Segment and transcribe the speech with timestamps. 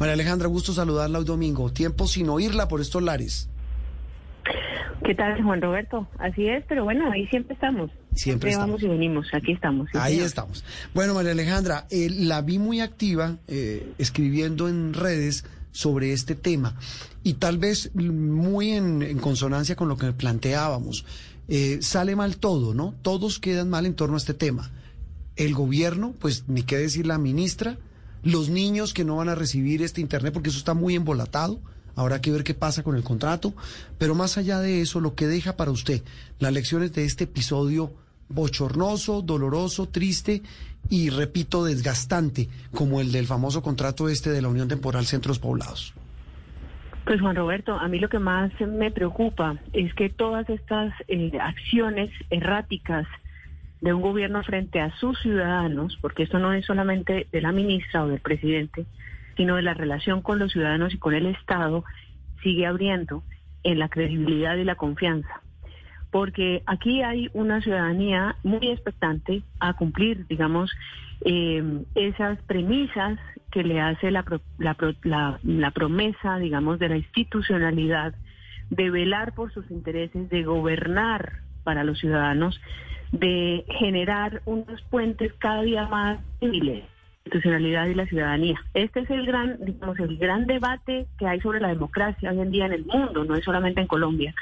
[0.00, 1.70] María Alejandra, gusto saludarla hoy domingo.
[1.70, 3.50] Tiempo sin oírla por estos lares.
[5.04, 6.08] ¿Qué tal, Juan Roberto?
[6.18, 7.90] Así es, pero bueno, ahí siempre estamos.
[8.14, 9.90] Siempre, vamos y venimos, aquí estamos.
[9.92, 10.64] ahí estamos.
[10.94, 16.76] Bueno, María Alejandra, eh, la vi muy activa eh, escribiendo en redes sobre este tema
[17.22, 21.04] y tal vez muy en, consonancia con lo que planteábamos.
[21.48, 22.94] Eh, sale mal todo, ¿no?
[23.02, 24.70] Todos quedan mal en torno a este tema.
[25.36, 27.76] El gobierno, pues ni qué decir la ministra,
[28.22, 31.60] los niños que no van a recibir este Internet porque eso está muy embolatado.
[31.96, 33.52] Habrá que ver qué pasa con el contrato.
[33.98, 36.02] Pero más allá de eso, lo que deja para usted
[36.38, 37.92] las lecciones de este episodio
[38.28, 40.42] bochornoso, doloroso, triste
[40.88, 45.94] y, repito, desgastante, como el del famoso contrato este de la Unión Temporal Centros Poblados.
[47.04, 51.32] Pues Juan Roberto, a mí lo que más me preocupa es que todas estas eh,
[51.40, 53.06] acciones erráticas
[53.80, 58.04] de un gobierno frente a sus ciudadanos, porque esto no es solamente de la ministra
[58.04, 58.86] o del presidente,
[59.36, 61.84] sino de la relación con los ciudadanos y con el Estado,
[62.42, 63.22] sigue abriendo
[63.62, 65.40] en la credibilidad y la confianza.
[66.10, 70.70] Porque aquí hay una ciudadanía muy expectante a cumplir, digamos,
[71.24, 73.18] eh, esas premisas
[73.50, 74.24] que le hace la,
[74.58, 78.14] la, la promesa, digamos, de la institucionalidad,
[78.70, 82.60] de velar por sus intereses, de gobernar para los ciudadanos
[83.12, 86.84] de generar unos puentes cada día más civiles
[87.30, 88.60] institucionalidad y la ciudadanía.
[88.74, 92.50] Este es el gran, digamos, el gran debate que hay sobre la democracia hoy en
[92.50, 94.34] día en el mundo, no es solamente en Colombia.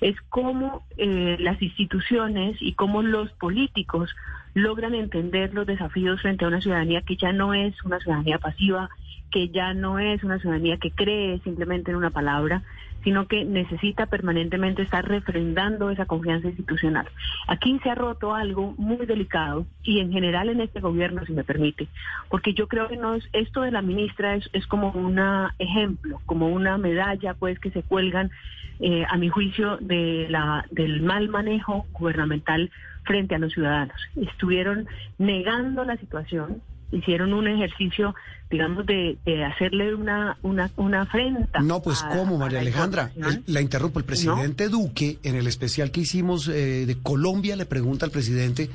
[0.00, 4.14] Es cómo eh, las instituciones y cómo los políticos
[4.54, 8.88] logran entender los desafíos frente a una ciudadanía que ya no es una ciudadanía pasiva,
[9.30, 12.62] que ya no es una ciudadanía que cree simplemente en una palabra,
[13.04, 17.06] sino que necesita permanentemente estar refrendando esa confianza institucional.
[17.48, 21.44] Aquí se ha roto algo muy delicado y en general en este gobierno, si me
[21.44, 21.88] permite,
[22.28, 25.20] porque yo creo que no es, esto de la ministra es, es como un
[25.58, 28.30] ejemplo, como una medalla pues que se cuelgan
[28.80, 32.70] eh, a mi juicio de la, del mal manejo gubernamental
[33.04, 33.96] frente a los ciudadanos.
[34.16, 34.86] Estuvieron
[35.18, 38.14] negando la situación, hicieron un ejercicio,
[38.50, 41.60] digamos, de, hacerle una, una, una afrenta.
[41.60, 43.10] No, pues ¿cómo, María Alejandra?
[43.46, 43.98] la interrumpo.
[43.98, 48.70] El presidente Duque, en el especial que hicimos eh, de Colombia, le pregunta al presidente,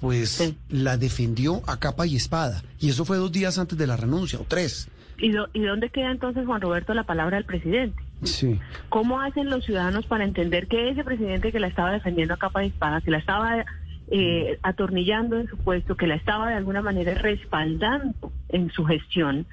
[0.00, 2.62] pues la defendió a capa y espada.
[2.80, 4.88] Y eso fue dos días antes de la renuncia, o tres.
[5.18, 8.02] ¿Y, ¿Y dónde queda entonces, Juan Roberto, la palabra del presidente?
[8.24, 8.58] Sí.
[8.88, 12.64] ¿Cómo hacen los ciudadanos para entender que ese presidente que la estaba defendiendo a capa
[12.64, 13.64] y espada, que la estaba
[14.10, 19.46] eh, atornillando en su puesto, que la estaba de alguna manera respaldando en su gestión,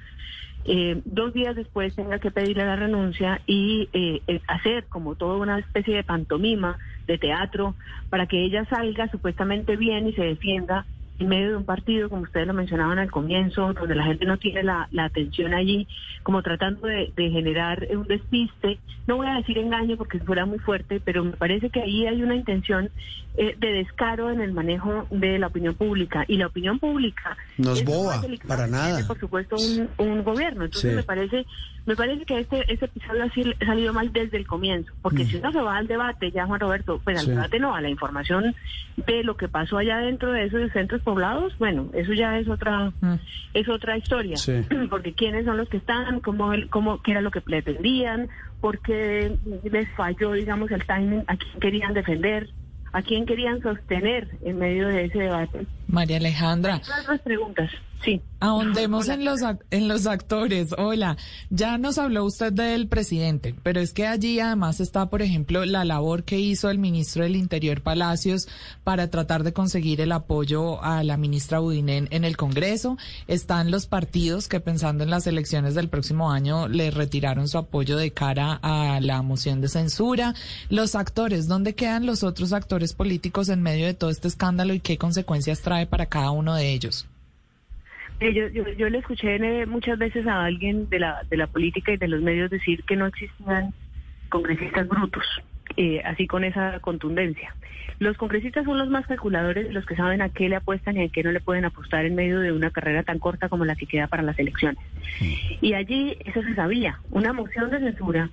[0.64, 5.58] eh, dos días después tenga que pedirle la renuncia y eh, hacer como toda una
[5.58, 7.74] especie de pantomima de teatro
[8.10, 10.86] para que ella salga supuestamente bien y se defienda
[11.22, 14.36] en medio de un partido, como ustedes lo mencionaban al comienzo, donde la gente no
[14.36, 15.86] tiene la, atención allí,
[16.22, 18.78] como tratando de, generar un despiste.
[19.06, 22.22] No voy a decir engaño porque fuera muy fuerte, pero me parece que ahí hay
[22.22, 22.90] una intención
[23.36, 26.24] eh, de descaro en el manejo de la opinión pública.
[26.28, 29.06] Y la opinión pública no es boba, para nada.
[29.06, 29.56] Por supuesto,
[29.98, 30.64] un, gobierno.
[30.64, 31.46] Entonces me parece
[31.84, 35.26] me parece que este, este episodio ha salido mal desde el comienzo, porque mm.
[35.26, 37.88] si uno se va al debate, ya Juan Roberto, pues al debate no, a la
[37.88, 38.54] información
[38.96, 42.90] de lo que pasó allá dentro de esos centros poblados, bueno, eso ya es otra
[43.02, 43.14] mm.
[43.52, 44.36] es otra historia,
[44.90, 48.28] porque quiénes son los que están, cómo, cómo, qué era lo que pretendían,
[48.62, 52.48] por qué les falló, digamos, el timing, a quién querían defender,
[52.92, 55.66] a quién querían sostener en medio de ese debate.
[55.86, 56.76] María Alejandra.
[56.76, 57.70] Otras preguntas.
[58.04, 58.20] Sí.
[58.40, 59.38] Ahondemos en los,
[59.70, 60.74] en los actores.
[60.76, 61.16] Hola,
[61.50, 65.84] ya nos habló usted del presidente, pero es que allí además está, por ejemplo, la
[65.84, 68.48] labor que hizo el ministro del Interior Palacios
[68.82, 72.98] para tratar de conseguir el apoyo a la ministra Budinen en el Congreso.
[73.28, 77.96] Están los partidos que pensando en las elecciones del próximo año le retiraron su apoyo
[77.96, 80.34] de cara a la moción de censura.
[80.68, 84.80] Los actores, ¿dónde quedan los otros actores políticos en medio de todo este escándalo y
[84.80, 87.06] qué consecuencias trae para cada uno de ellos?
[88.30, 92.08] Yo, yo, le escuché muchas veces a alguien de la, de la política y de
[92.08, 93.74] los medios decir que no existían
[94.28, 95.24] congresistas brutos,
[95.76, 97.54] eh, así con esa contundencia.
[97.98, 101.08] Los congresistas son los más calculadores, los que saben a qué le apuestan y a
[101.08, 103.86] qué no le pueden apostar en medio de una carrera tan corta como la que
[103.86, 104.82] queda para las elecciones.
[105.60, 108.30] Y allí eso se sabía, una moción de censura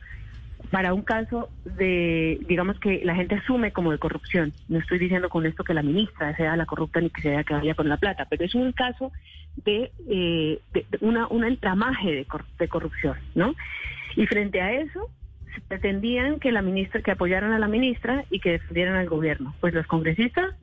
[0.72, 4.54] para un caso de, digamos que la gente asume como de corrupción.
[4.68, 7.54] No estoy diciendo con esto que la ministra sea la corrupta ni que sea que
[7.54, 9.12] vaya con la plata, pero es un caso
[9.66, 10.60] de, eh,
[11.02, 12.28] una, un entramaje de,
[12.58, 13.56] de corrupción, ¿no?
[14.16, 15.10] Y frente a eso,
[15.68, 19.56] pretendían que la ministra, que apoyaran a la ministra y que defendieran al gobierno.
[19.60, 20.56] Pues los congresistas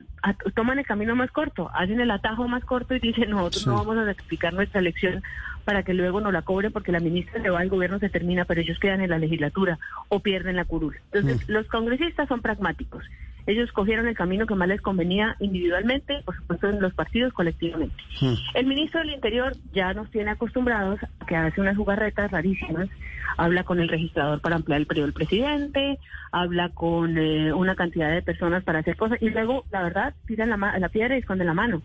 [0.55, 3.97] toman el camino más corto, hacen el atajo más corto y dicen nosotros no vamos
[3.97, 5.23] a explicar nuestra elección
[5.67, 8.45] para que luego no la cobren porque la ministra se va, el gobierno se termina,
[8.45, 9.77] pero ellos quedan en la legislatura
[10.07, 10.95] o pierden la curul.
[11.11, 13.03] Entonces, los congresistas son pragmáticos.
[13.47, 17.93] Ellos cogieron el camino que más les convenía individualmente, por supuesto en los partidos colectivamente.
[18.21, 18.35] Hmm.
[18.53, 22.87] El ministro del Interior ya nos tiene acostumbrados a que hace unas jugarretas rarísimas,
[23.35, 25.99] habla con el registrador para ampliar el periodo del presidente,
[26.31, 30.49] habla con eh, una cantidad de personas para hacer cosas y luego, la verdad, tiran
[30.49, 31.81] la, la piedra y esconden la mano.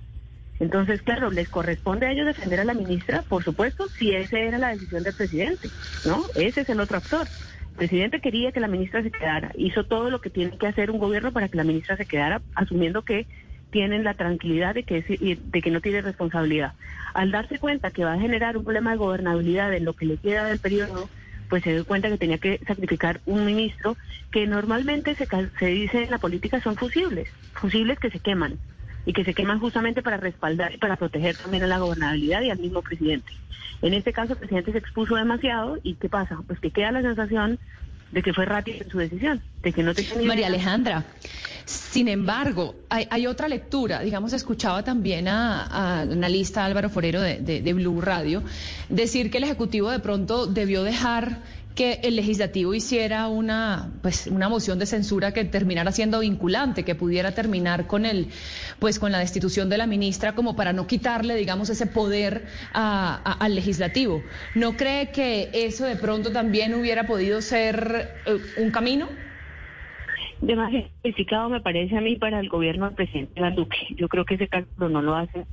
[0.63, 4.59] Entonces, claro, les corresponde a ellos defender a la ministra, por supuesto, si esa era
[4.59, 5.69] la decisión del presidente,
[6.05, 6.25] ¿no?
[6.37, 7.27] Ese es el otro actor.
[7.71, 10.93] El presidente quería que la ministra se quedara, hizo todo lo que tiene que hacer
[10.93, 13.27] un gobierno para que la ministra se quedara, asumiendo que
[13.71, 15.03] tienen la tranquilidad de que,
[15.43, 16.75] de que no tiene responsabilidad.
[17.13, 20.17] Al darse cuenta que va a generar un problema de gobernabilidad en lo que le
[20.17, 21.09] queda del periodo,
[21.49, 23.97] pues se dio cuenta que tenía que sacrificar un ministro
[24.31, 25.27] que normalmente se,
[25.59, 28.59] se dice en la política son fusibles, fusibles que se queman
[29.05, 32.51] y que se queman justamente para respaldar y para proteger también a la gobernabilidad y
[32.51, 33.33] al mismo presidente.
[33.83, 36.39] En este caso, el presidente se expuso demasiado y ¿qué pasa?
[36.47, 37.59] Pues que queda la sensación
[38.13, 41.05] de que fue rápido en su decisión, de que no tenía María Alejandra,
[41.65, 44.01] sin embargo, hay, otra lectura.
[44.01, 48.43] Digamos, escuchaba también a, a analista Álvaro Forero de, de Blue Radio
[48.89, 51.41] decir que el Ejecutivo de pronto debió dejar
[51.75, 56.95] que el legislativo hiciera una pues una moción de censura que terminara siendo vinculante, que
[56.95, 58.29] pudiera terminar con el
[58.79, 63.55] pues con la destitución de la ministra como para no quitarle digamos ese poder al
[63.55, 64.23] legislativo.
[64.55, 69.09] ¿No cree que eso de pronto también hubiera podido ser eh, un camino?
[70.43, 73.79] Demasiado complicado me parece a mí para el gobierno del presidente Duque.
[73.97, 75.47] Yo creo que ese cálculo no lo hacen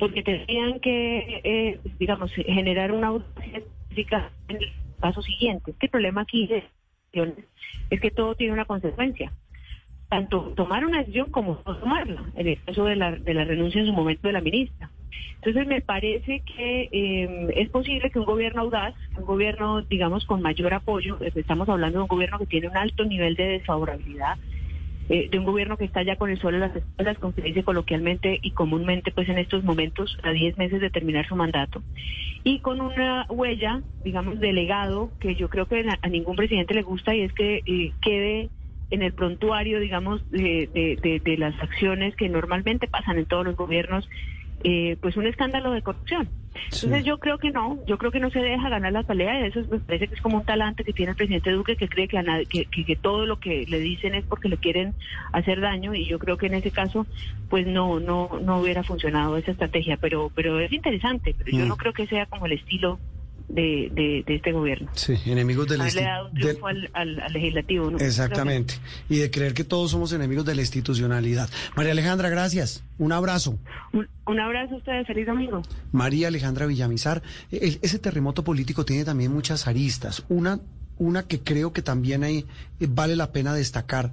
[0.00, 5.74] porque tendrían que, eh, digamos, generar una audiencia en el paso siguiente.
[5.78, 9.32] el problema aquí es que todo tiene una consecuencia.
[10.08, 13.80] Tanto tomar una decisión como no tomarla, en el caso de la, de la renuncia
[13.80, 14.90] en su momento de la ministra.
[15.44, 20.40] Entonces me parece que eh, es posible que un gobierno audaz, un gobierno, digamos, con
[20.40, 24.38] mayor apoyo, estamos hablando de un gobierno que tiene un alto nivel de desfavorabilidad,
[25.08, 27.42] eh, de un gobierno que está ya con el suelo en las espaldas, como se
[27.42, 31.82] dice coloquialmente y comúnmente, pues en estos momentos, a 10 meses de terminar su mandato,
[32.44, 36.82] y con una huella, digamos, de legado que yo creo que a, ningún presidente le
[36.82, 38.48] gusta y es que eh, quede
[38.90, 44.08] en el prontuario, digamos, de las acciones que normalmente pasan en todos los gobiernos
[44.64, 46.28] eh, pues un escándalo de corrupción.
[46.54, 49.44] Entonces yo creo que no, yo creo que no se deja ganar la pelea y
[49.48, 52.08] eso me parece que es como un talante que tiene el presidente Duque que cree
[52.08, 54.94] que, que, todo lo que le dicen es porque le quieren
[55.32, 57.06] hacer daño y yo creo que en ese caso
[57.48, 61.68] pues no no no hubiera funcionado esa estrategia, pero pero es interesante, pero yo mm.
[61.68, 62.98] no creo que sea como el estilo
[63.52, 64.90] de, de, este gobierno.
[64.94, 67.90] Sí, enemigos del Le dado un triunfo al, legislativo.
[67.90, 67.98] ¿no?
[67.98, 68.74] Exactamente.
[69.08, 71.48] Y de creer que todos somos enemigos de la institucionalidad.
[71.76, 72.84] María Alejandra, gracias.
[72.98, 73.58] Un abrazo.
[73.92, 75.06] Un, abrazo a ustedes.
[75.06, 75.62] Feliz domingo.
[75.92, 77.22] María Alejandra Villamizar.
[77.50, 80.24] ese terremoto político tiene también muchas aristas.
[80.28, 80.60] Una,
[80.98, 82.46] una que creo que también hay,
[82.80, 84.12] eh, vale la pena destacar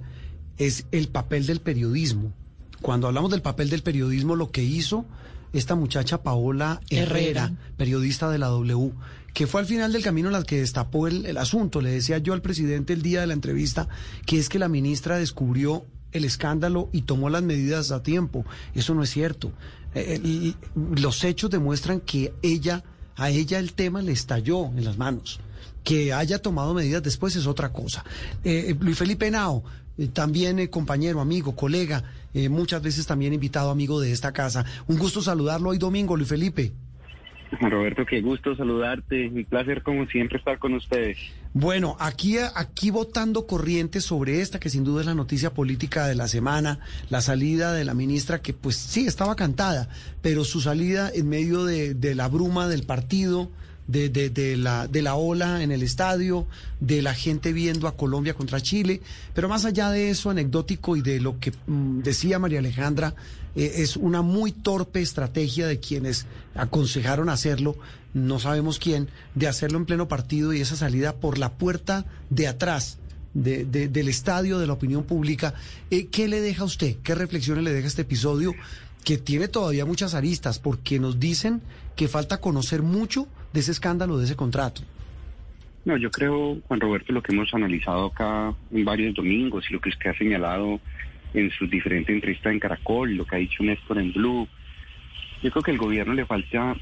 [0.58, 2.32] es el papel del periodismo.
[2.82, 5.06] Cuando hablamos del papel del periodismo, lo que hizo
[5.52, 8.92] esta muchacha Paola Herrera, periodista de la W,
[9.32, 11.80] que fue al final del camino la que destapó el, asunto.
[11.80, 13.88] Le decía yo al presidente el día de la entrevista
[14.26, 18.44] que es que la ministra descubrió el escándalo y tomó las medidas a tiempo.
[18.74, 19.52] Eso no es cierto.
[19.94, 22.84] Eh, los hechos demuestran que ella,
[23.16, 25.40] a ella el tema le estalló en las manos.
[25.84, 28.04] Que haya tomado medidas después es otra cosa.
[28.44, 29.62] Eh, eh, Luis Felipe Nao,
[30.12, 32.04] también compañero, amigo, colega,
[32.48, 34.64] muchas veces también invitado amigo de esta casa.
[34.86, 36.72] Un gusto saludarlo hoy domingo, Luis Felipe.
[37.60, 39.28] Roberto, qué gusto saludarte.
[39.30, 41.18] Mi placer, como siempre, estar con ustedes.
[41.52, 46.14] Bueno, aquí, aquí votando corriente sobre esta, que sin duda es la noticia política de
[46.14, 46.78] la semana,
[47.08, 49.88] la salida de la ministra, que pues sí, estaba cantada,
[50.22, 53.50] pero su salida en medio de, de la bruma del partido,
[53.90, 56.46] de, de, de, la, de la ola en el estadio,
[56.78, 59.00] de la gente viendo a Colombia contra Chile.
[59.34, 63.14] Pero más allá de eso, anecdótico y de lo que mm, decía María Alejandra,
[63.56, 67.76] eh, es una muy torpe estrategia de quienes aconsejaron hacerlo,
[68.14, 72.46] no sabemos quién, de hacerlo en pleno partido y esa salida por la puerta de
[72.46, 72.98] atrás.
[73.32, 75.54] De, del estadio, de la opinión pública.
[75.92, 76.96] Eh, ¿Qué le deja a usted?
[77.04, 78.54] ¿Qué reflexiones le deja este episodio?
[79.04, 81.62] que tiene todavía muchas aristas, porque nos dicen
[81.96, 84.82] que falta conocer mucho de ese escándalo, de ese contrato.
[85.84, 89.80] No, yo creo, Juan Roberto, lo que hemos analizado acá en varios domingos y lo
[89.80, 90.78] que usted ha señalado
[91.32, 94.46] en sus diferentes entrevistas en Caracol, lo que ha dicho Néstor en Blue,
[95.42, 96.76] yo creo que el gobierno le falta,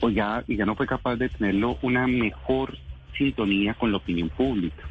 [0.00, 2.76] o ya, y ya no fue capaz de tenerlo, una mejor
[3.16, 4.88] sintonía con la opinión pública.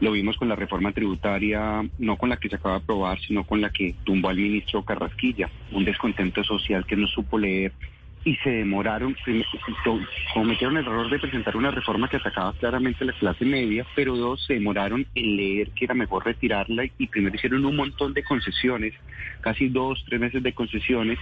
[0.00, 3.44] Lo vimos con la reforma tributaria, no con la que se acaba de aprobar, sino
[3.44, 7.72] con la que tumbó al ministro Carrasquilla, un descontento social que no supo leer
[8.26, 9.16] y se demoraron,
[10.34, 14.16] cometieron el error de presentar una reforma que atacaba claramente a la clase media, pero
[14.16, 18.24] dos, se demoraron en leer que era mejor retirarla y primero hicieron un montón de
[18.24, 18.94] concesiones,
[19.42, 21.20] casi dos, tres meses de concesiones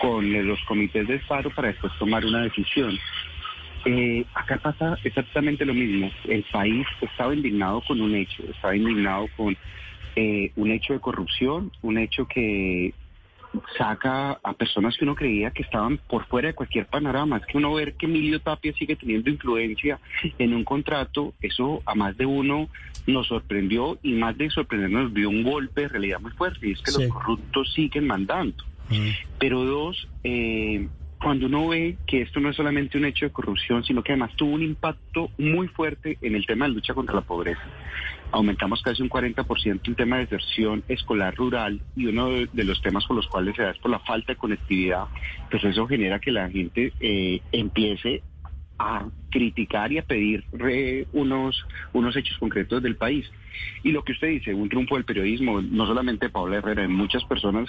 [0.00, 2.98] con los comités de paro para después tomar una decisión.
[3.84, 6.10] Eh, acá pasa exactamente lo mismo.
[6.24, 9.54] El país estaba indignado con un hecho, estaba indignado con
[10.16, 12.94] eh, un hecho de corrupción, un hecho que
[13.76, 17.38] saca a personas que uno creía que estaban por fuera de cualquier panorama.
[17.38, 19.98] Es que uno ver que Emilio Tapia sigue teniendo influencia
[20.38, 22.68] en un contrato, eso a más de uno
[23.06, 26.72] nos sorprendió y más de sorprendernos nos dio un golpe de realidad muy fuerte y
[26.72, 28.64] es que los corruptos siguen mandando.
[28.88, 29.10] Mm.
[29.38, 30.88] Pero dos, eh,
[31.20, 34.32] cuando uno ve que esto no es solamente un hecho de corrupción, sino que además
[34.36, 37.62] tuvo un impacto muy fuerte en el tema de lucha contra la pobreza.
[38.32, 43.06] Aumentamos casi un 40% el tema de deserción escolar rural y uno de, los temas
[43.06, 45.06] por los cuales se da es por la falta de conectividad,
[45.50, 48.22] pues eso genera que la gente eh, empiece
[48.78, 50.44] a criticar y a pedir
[51.12, 53.30] unos, unos hechos concretos del país.
[53.82, 57.24] Y lo que usted dice, un triunfo del periodismo, no solamente Paula Herrera, en muchas
[57.24, 57.68] personas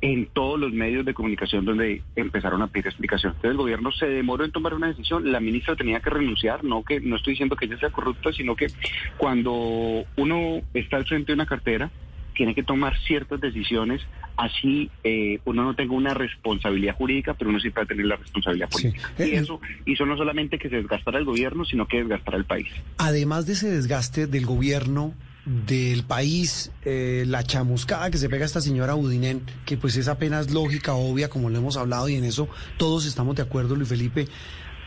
[0.00, 3.32] en todos los medios de comunicación donde empezaron a pedir explicación.
[3.32, 6.84] Entonces el gobierno se demoró en tomar una decisión, la ministra tenía que renunciar, no
[6.84, 8.68] que no estoy diciendo que ella sea corrupta, sino que
[9.16, 11.90] cuando uno está al frente de una cartera,
[12.38, 14.00] tiene que tomar ciertas decisiones,
[14.36, 18.70] así eh, uno no tenga una responsabilidad jurídica, pero uno sí puede tener la responsabilidad
[18.70, 19.10] política.
[19.18, 22.44] Y eh, eso hizo no solamente que se desgastara el gobierno, sino que desgastara el
[22.44, 22.68] país.
[22.98, 25.14] Además de ese desgaste del gobierno,
[25.48, 30.50] del país, eh, la chamuscada que se pega esta señora Udinen, que pues es apenas
[30.50, 34.28] lógica, obvia, como lo hemos hablado, y en eso todos estamos de acuerdo, Luis Felipe.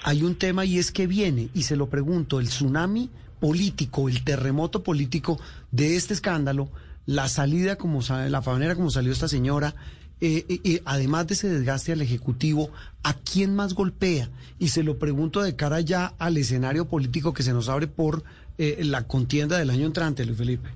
[0.03, 4.23] Hay un tema y es que viene, y se lo pregunto, el tsunami político, el
[4.23, 5.39] terremoto político
[5.71, 6.69] de este escándalo,
[7.07, 9.73] la salida como la manera como salió esta señora,
[10.23, 12.69] eh, eh, además de ese desgaste al Ejecutivo,
[13.01, 14.29] ¿a quién más golpea?
[14.59, 18.23] Y se lo pregunto de cara ya al escenario político que se nos abre por
[18.57, 20.69] eh, la contienda del año entrante, Luis Felipe?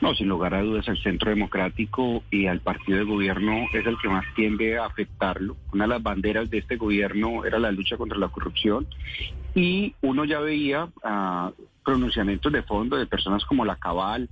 [0.00, 3.98] No, sin lugar a dudas, el Centro Democrático y al partido de gobierno es el
[3.98, 5.56] que más tiende a afectarlo.
[5.72, 8.86] Una de las banderas de este gobierno era la lucha contra la corrupción
[9.56, 11.50] y uno ya veía ah,
[11.84, 14.28] pronunciamientos de fondo de personas como la Cabal,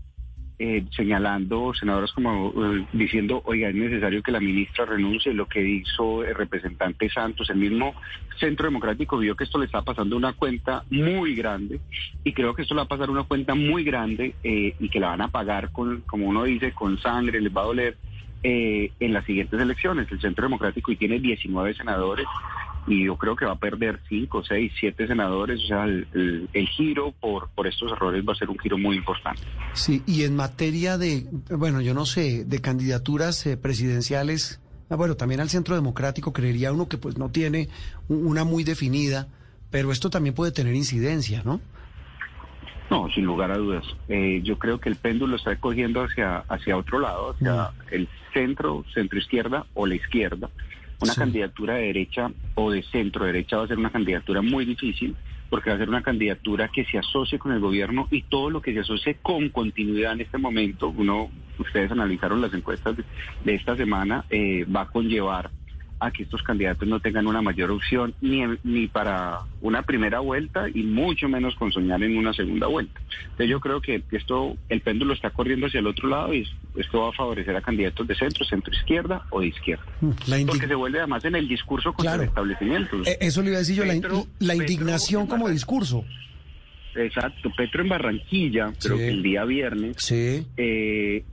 [0.58, 5.62] eh, señalando senadoras como eh, diciendo, oiga, es necesario que la ministra renuncie, lo que
[5.62, 7.94] hizo el representante Santos, el mismo
[8.40, 11.80] Centro Democrático vio que esto le está pasando una cuenta muy grande
[12.24, 14.98] y creo que esto le va a pasar una cuenta muy grande eh, y que
[14.98, 17.96] la van a pagar con, como uno dice, con sangre, les va a doler
[18.42, 20.06] en las siguientes elecciones.
[20.12, 22.26] El Centro Democrático y tiene 19 senadores
[22.86, 25.62] y yo creo que va a perder cinco, seis, siete senadores.
[25.64, 29.42] O sea, el, giro por, por estos errores va a ser un giro muy importante.
[29.72, 35.16] Sí, y en materia de, bueno, yo no sé, de candidaturas eh, presidenciales, ah, bueno,
[35.16, 37.68] también al Centro Democrático creería uno que pues no tiene
[38.08, 39.28] una muy definida,
[39.70, 41.60] pero esto también puede tener incidencia, ¿no?
[42.88, 43.84] No, sin lugar a dudas.
[44.08, 47.74] Eh, yo creo que el péndulo está cogiendo hacia, hacia otro lado, hacia mm.
[47.90, 50.48] el centro, centro izquierda o la izquierda.
[51.00, 55.14] Una candidatura de derecha o de centro derecha va a ser una candidatura muy difícil
[55.50, 58.60] porque va a ser una candidatura que se asocie con el gobierno y todo lo
[58.60, 63.76] que se asocie con continuidad en este momento, uno, ustedes analizaron las encuestas de, esta
[63.76, 65.50] semana, eh, va a conllevar
[65.98, 70.66] a que estos candidatos no tengan una mayor opción ni, ni para una primera vuelta
[70.72, 73.00] y mucho menos con soñar en una segunda vuelta.
[73.22, 77.00] Entonces yo creo que esto, el péndulo está corriendo hacia el otro lado y esto
[77.00, 79.84] va a favorecer a candidatos de centro, centro izquierda o de izquierda.
[80.00, 82.96] Mm, Porque se vuelve además en el discurso contra el establecimiento.
[83.06, 83.84] Eh, eso le iba a decir yo,
[84.38, 86.04] la, indignación como discurso.
[86.94, 90.46] Exacto, Petro en Barranquilla, creo que el día viernes, sí.
[90.56, 91.24] eh,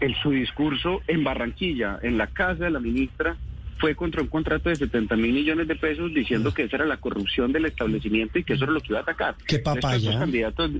[0.00, 3.36] el, su discurso en Barranquilla, en la casa de la ministra,
[3.82, 6.98] fue contra un contrato de 70 mil millones de pesos diciendo que esa era la
[6.98, 9.34] corrupción del establecimiento y que eso era lo que iba a atacar.
[9.44, 9.96] ¿Qué papaya?
[9.96, 10.70] Estos candidatos,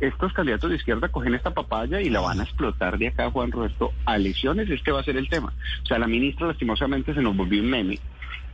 [0.00, 3.52] estos candidatos de izquierda cogen esta papaya y la van a explotar de acá, Juan
[3.52, 4.68] Roberto, a elecciones.
[4.68, 5.52] Este va a ser el tema.
[5.84, 8.00] O sea, la ministra lastimosamente se nos volvió un meme.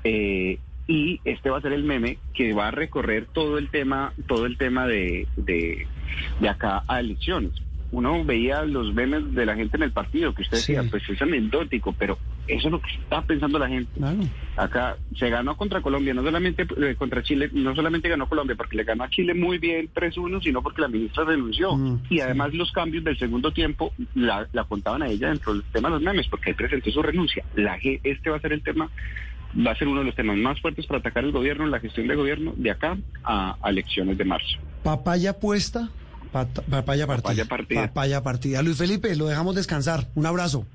[0.05, 4.13] Eh, y este va a ser el meme que va a recorrer todo el tema,
[4.29, 5.87] todo el tema de, de,
[6.39, 7.53] de acá a elecciones
[7.93, 11.23] uno veía los memes de la gente en el partido, que usted decía, pues es
[11.23, 14.01] anecdótico, pero eso es lo que está pensando la gente.
[14.57, 18.77] Acá se ganó contra Colombia, no solamente eh, contra Chile, no solamente ganó Colombia porque
[18.77, 21.77] le ganó a Chile muy bien 3-1, sino porque la ministra renunció.
[21.77, 25.63] Mm, y además los cambios del segundo tiempo la, la contaban a ella dentro del
[25.73, 27.45] tema de los memes, porque él presentó su renuncia.
[27.55, 28.91] La, este va a ser el tema
[29.67, 32.07] va a ser uno de los temas más fuertes para atacar el gobierno, la gestión
[32.07, 34.59] del gobierno, de acá a, a elecciones de marzo.
[34.83, 35.89] ¿Papaya puesta?
[36.71, 37.45] papaya partida.
[37.45, 37.87] Papaya partida.
[37.87, 38.63] Papaya partida.
[38.63, 40.09] Luis Felipe, lo dejamos descansar.
[40.15, 40.67] Un abrazo.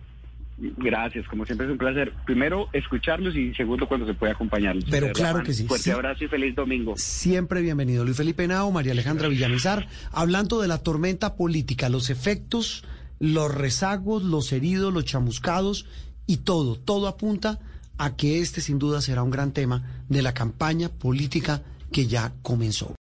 [0.77, 2.13] Gracias, como siempre es un placer.
[2.25, 4.86] Primero, escucharlos y segundo, cuando se puede acompañarlos.
[4.89, 5.65] Pero claro que sí.
[5.65, 6.94] Fuerte abrazo y feliz domingo.
[6.98, 8.06] Siempre bienvenido.
[8.06, 12.84] Luis Felipe Nao, María Alejandra Villamizar, hablando de la tormenta política, los efectos,
[13.20, 15.88] los rezagos, los heridos, los chamuscados
[16.27, 17.60] y todo, todo apunta
[17.98, 22.34] a que este sin duda será un gran tema de la campaña política que ya
[22.41, 22.96] comenzó.